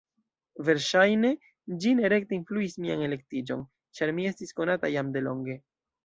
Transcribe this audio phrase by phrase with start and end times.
[0.67, 1.29] Verŝajne
[1.83, 3.61] ĝi ne rekte influis mian elektiĝon,
[3.99, 5.59] ĉar mi estis konata jam de longe.